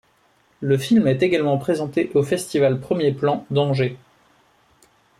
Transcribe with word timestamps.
Le 0.61 0.79
film 0.79 1.05
est 1.07 1.21
également 1.21 1.59
présenté 1.59 2.09
au 2.15 2.23
Festival 2.23 2.79
Premiers 2.79 3.11
Plans 3.11 3.45
d'Angers. 3.51 3.97